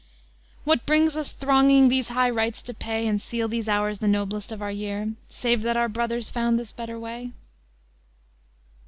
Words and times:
What 0.63 0.87
brings 0.87 1.15
us 1.15 1.31
thronging 1.31 1.87
these 1.87 2.07
high 2.07 2.31
rites 2.31 2.63
to 2.63 2.73
pay, 2.73 3.05
And 3.05 3.21
seal 3.21 3.47
these 3.47 3.69
hours 3.69 3.99
the 3.99 4.07
noblest 4.07 4.51
of 4.51 4.59
our 4.59 4.71
year, 4.71 5.13
Save 5.29 5.61
that 5.61 5.77
our 5.77 5.87
brothers 5.89 6.31
found 6.31 6.57
this 6.57 6.71
better 6.71 6.97
way? 6.99 7.33